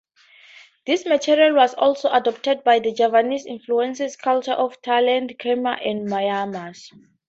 This 0.87 1.05
material 1.05 1.55
was 1.55 1.75
also 1.75 2.09
adopted 2.11 2.63
by 2.63 2.79
the 2.79 2.91
Javanese-influenced 2.91 4.19
cultures 4.19 4.55
of 4.57 4.81
Thailand, 4.81 5.37
Khmer 5.37 5.79
and 5.87 6.07
Myanmar. 6.09 6.73